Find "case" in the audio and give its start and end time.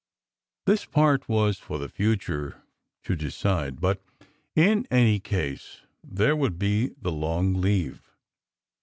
5.19-5.81